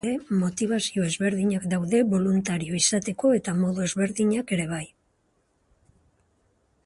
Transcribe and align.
Motibazio 0.43 1.03
ezberdinak 1.07 1.67
daude 1.73 1.99
boluntario 2.13 2.79
izateko 2.79 3.33
eta 3.41 3.55
modu 3.59 3.85
ezberdinak 3.89 4.57
ere 4.57 4.67
bai. 4.71 4.83